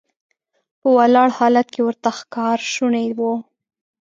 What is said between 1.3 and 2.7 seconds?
حالت کې ورته ښکار